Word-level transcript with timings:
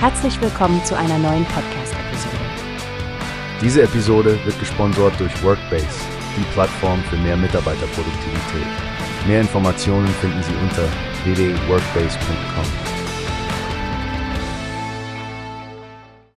Herzlich 0.00 0.40
willkommen 0.40 0.80
zu 0.84 0.96
einer 0.96 1.18
neuen 1.18 1.44
Podcast-Episode. 1.46 2.36
Diese 3.60 3.82
Episode 3.82 4.38
wird 4.44 4.56
gesponsert 4.60 5.18
durch 5.18 5.42
Workbase, 5.42 5.88
die 6.36 6.44
Plattform 6.52 7.02
für 7.10 7.16
mehr 7.16 7.36
Mitarbeiterproduktivität. 7.36 8.66
Mehr 9.26 9.40
Informationen 9.40 10.06
finden 10.06 10.40
Sie 10.44 10.54
unter 10.62 10.84
www.workbase.com. 11.24 12.64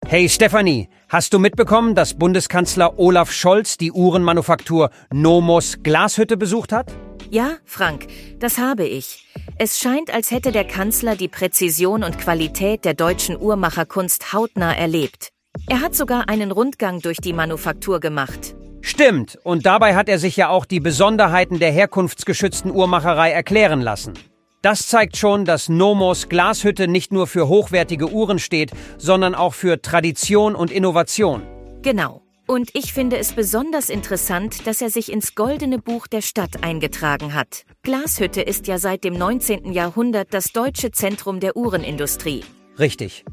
Hey 0.06 0.28
Stefanie, 0.28 0.88
hast 1.08 1.34
du 1.34 1.40
mitbekommen, 1.40 1.96
dass 1.96 2.14
Bundeskanzler 2.14 2.96
Olaf 2.96 3.32
Scholz 3.32 3.76
die 3.76 3.90
Uhrenmanufaktur 3.90 4.90
Nomos 5.12 5.82
Glashütte 5.82 6.36
besucht 6.36 6.70
hat? 6.70 6.94
Ja, 7.30 7.56
Frank, 7.64 8.06
das 8.38 8.58
habe 8.58 8.84
ich. 8.84 9.26
Es 9.58 9.78
scheint, 9.78 10.12
als 10.12 10.30
hätte 10.30 10.50
der 10.50 10.64
Kanzler 10.64 11.14
die 11.14 11.28
Präzision 11.28 12.02
und 12.02 12.18
Qualität 12.18 12.84
der 12.84 12.94
deutschen 12.94 13.38
Uhrmacherkunst 13.38 14.32
hautnah 14.32 14.74
erlebt. 14.74 15.28
Er 15.68 15.80
hat 15.80 15.94
sogar 15.94 16.28
einen 16.28 16.50
Rundgang 16.50 17.00
durch 17.00 17.18
die 17.18 17.32
Manufaktur 17.32 18.00
gemacht. 18.00 18.54
Stimmt, 18.80 19.38
und 19.44 19.66
dabei 19.66 19.94
hat 19.94 20.08
er 20.08 20.18
sich 20.18 20.36
ja 20.36 20.48
auch 20.48 20.64
die 20.64 20.80
Besonderheiten 20.80 21.58
der 21.58 21.72
herkunftsgeschützten 21.72 22.70
Uhrmacherei 22.70 23.30
erklären 23.30 23.82
lassen. 23.82 24.14
Das 24.62 24.88
zeigt 24.88 25.16
schon, 25.16 25.44
dass 25.44 25.68
Nomos 25.68 26.28
Glashütte 26.28 26.88
nicht 26.88 27.12
nur 27.12 27.26
für 27.26 27.48
hochwertige 27.48 28.10
Uhren 28.10 28.38
steht, 28.38 28.72
sondern 28.96 29.34
auch 29.34 29.54
für 29.54 29.82
Tradition 29.82 30.54
und 30.54 30.70
Innovation. 30.70 31.42
Genau. 31.82 32.22
Und 32.48 32.70
ich 32.72 32.94
finde 32.94 33.18
es 33.18 33.34
besonders 33.34 33.90
interessant, 33.90 34.66
dass 34.66 34.80
er 34.80 34.88
sich 34.88 35.12
ins 35.12 35.34
Goldene 35.34 35.78
Buch 35.78 36.06
der 36.06 36.22
Stadt 36.22 36.64
eingetragen 36.64 37.34
hat. 37.34 37.64
Glashütte 37.82 38.40
ist 38.40 38.66
ja 38.66 38.78
seit 38.78 39.04
dem 39.04 39.18
19. 39.18 39.74
Jahrhundert 39.74 40.32
das 40.32 40.52
deutsche 40.52 40.90
Zentrum 40.90 41.40
der 41.40 41.58
Uhrenindustrie. 41.58 42.42
Richtig. 42.78 43.26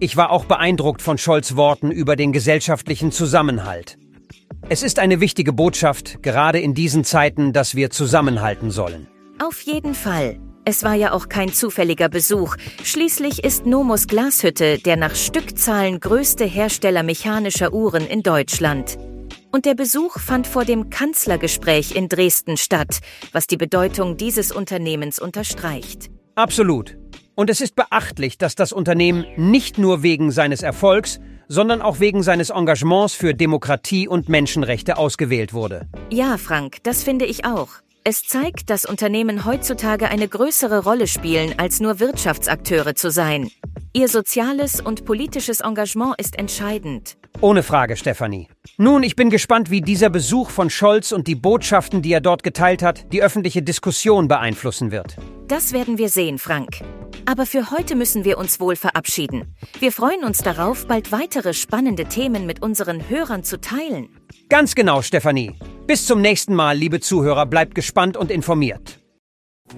Ich 0.00 0.16
war 0.16 0.30
auch 0.30 0.46
beeindruckt 0.46 1.00
von 1.00 1.16
Scholz 1.16 1.54
Worten 1.54 1.92
über 1.92 2.16
den 2.16 2.32
gesellschaftlichen 2.32 3.12
Zusammenhalt. 3.12 3.98
Es 4.68 4.82
ist 4.82 4.98
eine 4.98 5.20
wichtige 5.20 5.52
Botschaft, 5.52 6.20
gerade 6.20 6.58
in 6.58 6.74
diesen 6.74 7.04
Zeiten, 7.04 7.52
dass 7.52 7.76
wir 7.76 7.90
zusammenhalten 7.90 8.72
sollen. 8.72 9.06
Auf 9.38 9.60
jeden 9.60 9.94
Fall. 9.94 10.40
Es 10.66 10.84
war 10.84 10.94
ja 10.94 11.12
auch 11.12 11.28
kein 11.30 11.52
zufälliger 11.52 12.10
Besuch. 12.10 12.56
Schließlich 12.84 13.42
ist 13.44 13.64
Nomos 13.64 14.06
Glashütte 14.06 14.78
der 14.78 14.96
nach 14.96 15.14
Stückzahlen 15.14 16.00
größte 16.00 16.44
Hersteller 16.44 17.02
mechanischer 17.02 17.72
Uhren 17.72 18.06
in 18.06 18.22
Deutschland. 18.22 18.98
Und 19.52 19.64
der 19.64 19.74
Besuch 19.74 20.18
fand 20.18 20.46
vor 20.46 20.64
dem 20.64 20.90
Kanzlergespräch 20.90 21.96
in 21.96 22.08
Dresden 22.08 22.56
statt, 22.56 23.00
was 23.32 23.46
die 23.46 23.56
Bedeutung 23.56 24.18
dieses 24.18 24.52
Unternehmens 24.52 25.18
unterstreicht. 25.18 26.10
Absolut. 26.34 26.98
Und 27.34 27.48
es 27.48 27.62
ist 27.62 27.74
beachtlich, 27.74 28.36
dass 28.36 28.54
das 28.54 28.72
Unternehmen 28.72 29.24
nicht 29.36 29.78
nur 29.78 30.02
wegen 30.02 30.30
seines 30.30 30.62
Erfolgs, 30.62 31.20
sondern 31.48 31.80
auch 31.80 32.00
wegen 32.00 32.22
seines 32.22 32.50
Engagements 32.50 33.14
für 33.14 33.34
Demokratie 33.34 34.06
und 34.06 34.28
Menschenrechte 34.28 34.98
ausgewählt 34.98 35.54
wurde. 35.54 35.88
Ja, 36.10 36.36
Frank, 36.36 36.76
das 36.82 37.02
finde 37.02 37.24
ich 37.24 37.44
auch. 37.44 37.68
Es 38.02 38.22
zeigt, 38.22 38.70
dass 38.70 38.86
Unternehmen 38.86 39.44
heutzutage 39.44 40.08
eine 40.08 40.26
größere 40.26 40.84
Rolle 40.84 41.06
spielen, 41.06 41.58
als 41.58 41.80
nur 41.80 42.00
Wirtschaftsakteure 42.00 42.94
zu 42.94 43.10
sein. 43.10 43.50
Ihr 43.92 44.08
soziales 44.08 44.80
und 44.80 45.04
politisches 45.04 45.60
Engagement 45.60 46.14
ist 46.18 46.38
entscheidend. 46.38 47.18
Ohne 47.42 47.62
Frage, 47.62 47.98
Stefanie. 47.98 48.48
Nun, 48.78 49.02
ich 49.02 49.16
bin 49.16 49.28
gespannt, 49.28 49.70
wie 49.70 49.82
dieser 49.82 50.08
Besuch 50.08 50.48
von 50.48 50.70
Scholz 50.70 51.12
und 51.12 51.26
die 51.26 51.34
Botschaften, 51.34 52.00
die 52.00 52.12
er 52.12 52.22
dort 52.22 52.42
geteilt 52.42 52.82
hat, 52.82 53.12
die 53.12 53.22
öffentliche 53.22 53.62
Diskussion 53.62 54.28
beeinflussen 54.28 54.92
wird. 54.92 55.16
Das 55.46 55.74
werden 55.74 55.98
wir 55.98 56.08
sehen, 56.08 56.38
Frank. 56.38 56.80
Aber 57.26 57.44
für 57.44 57.70
heute 57.70 57.96
müssen 57.96 58.24
wir 58.24 58.38
uns 58.38 58.60
wohl 58.60 58.76
verabschieden. 58.76 59.54
Wir 59.78 59.92
freuen 59.92 60.24
uns 60.24 60.38
darauf, 60.38 60.86
bald 60.86 61.12
weitere 61.12 61.52
spannende 61.52 62.06
Themen 62.06 62.46
mit 62.46 62.62
unseren 62.62 63.10
Hörern 63.10 63.44
zu 63.44 63.60
teilen. 63.60 64.08
Ganz 64.48 64.74
genau, 64.74 65.02
Stefanie. 65.02 65.54
Bis 65.90 66.06
zum 66.06 66.20
nächsten 66.20 66.54
Mal, 66.54 66.76
liebe 66.76 67.00
Zuhörer, 67.00 67.46
bleibt 67.46 67.74
gespannt 67.74 68.16
und 68.16 68.30
informiert. 68.30 69.00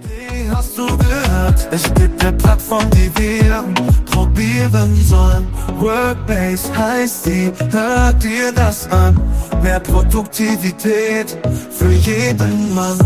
Wie 0.03 0.51
hast 0.51 0.77
du 0.77 0.87
gehört? 0.87 1.67
Es 1.71 1.85
gibt 1.95 2.23
eine 2.23 2.37
Plattform, 2.37 2.85
die 2.91 3.11
wir 3.17 3.65
probieren 4.05 4.95
sollen. 5.07 5.49
Workbase 5.79 6.77
heißt 6.77 7.25
die, 7.25 7.51
hört 7.71 8.23
dir 8.23 8.53
das 8.53 8.91
an. 8.91 9.19
Mehr 9.63 9.81
Produktivität 9.81 11.35
für 11.71 11.91
jeden 11.91 12.75
Mann. 12.75 12.99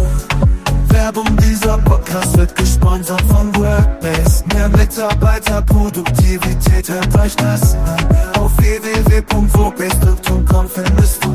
Werbung 0.88 1.36
dieser 1.36 1.78
Podcast 1.78 2.36
wird 2.36 2.56
gesponsert 2.56 3.22
von 3.28 3.54
Workbase. 3.54 4.42
Mehr 4.52 4.68
Mitarbeiterproduktivität, 4.70 6.88
hört 6.88 7.16
euch 7.20 7.36
das 7.36 7.76
an. 7.76 8.04
Auf 8.40 8.50
www.workbase.com 8.56 10.68
findest 10.68 11.24
du 11.24 11.25